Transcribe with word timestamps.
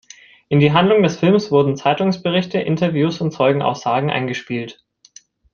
In 0.47 0.59
die 0.59 0.71
Handlung 0.73 1.03
des 1.03 1.17
Films 1.19 1.51
wurden 1.51 1.77
Zeitungsberichte, 1.77 2.59
Interviews 2.59 3.21
und 3.21 3.29
Zeugenaussagen 3.29 4.09
eingespielt. 4.09 4.83